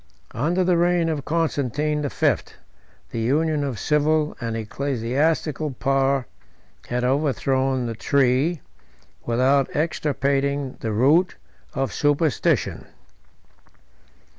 77 0.31 0.43
Under 0.47 0.63
the 0.63 0.77
reign 0.77 1.09
of 1.09 1.25
Constantine 1.25 2.01
the 2.01 2.09
Fifth, 2.09 2.55
the 3.11 3.19
union 3.19 3.63
of 3.63 3.77
civil 3.77 4.35
and 4.41 4.57
ecclesiastical 4.57 5.69
power 5.73 6.25
had 6.87 7.03
overthrown 7.03 7.85
the 7.85 7.93
tree, 7.93 8.61
without 9.27 9.69
extirpating 9.75 10.75
the 10.79 10.91
root, 10.91 11.35
of 11.75 11.93
superstition. 11.93 12.87